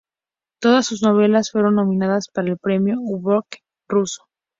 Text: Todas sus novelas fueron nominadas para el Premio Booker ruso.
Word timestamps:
Todas 0.59 0.87
sus 0.87 1.03
novelas 1.03 1.51
fueron 1.51 1.75
nominadas 1.75 2.27
para 2.33 2.49
el 2.49 2.57
Premio 2.57 2.95
Booker 2.99 3.59
ruso. 3.87 4.25